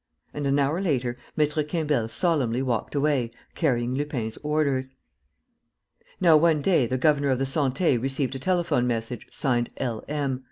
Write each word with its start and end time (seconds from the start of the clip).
And, 0.33 0.47
an 0.47 0.57
hour 0.57 0.81
later, 0.81 1.15
Maître 1.37 1.63
Quimbel 1.69 2.07
solemnly 2.09 2.63
walked 2.63 2.95
away, 2.95 3.29
carrying 3.53 3.93
Lupin's 3.93 4.35
orders. 4.37 4.93
Now, 6.19 6.35
one 6.37 6.63
day, 6.63 6.87
the 6.87 6.97
governor 6.97 7.29
of 7.29 7.37
the 7.37 7.45
Santé 7.45 8.01
received 8.01 8.33
a 8.33 8.39
telephone 8.39 8.87
message, 8.87 9.27
signed, 9.29 9.69
"L. 9.77 10.03
M. 10.07 10.39